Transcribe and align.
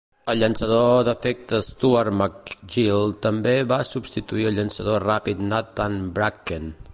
El 0.31 0.39
llançador 0.43 1.03
d'efecte 1.07 1.59
Stuart 1.67 2.15
MacGill 2.21 3.13
també 3.27 3.53
va 3.73 3.79
substituir 3.91 4.49
al 4.53 4.59
llançador 4.61 5.07
ràpid 5.11 5.45
Nathan 5.53 6.01
Bracken. 6.19 6.73